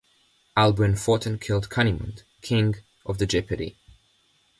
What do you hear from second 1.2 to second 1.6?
and